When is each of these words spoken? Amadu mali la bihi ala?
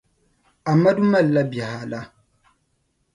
Amadu 0.71 1.01
mali 1.11 1.31
la 1.35 1.43
bihi 1.51 1.69
ala? 1.81 1.99